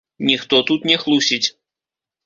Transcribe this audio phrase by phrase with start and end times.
[0.29, 1.47] Ніхто тут не хлусіць.